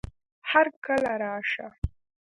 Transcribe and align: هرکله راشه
هرکله 0.51 1.11
راشه 1.21 1.67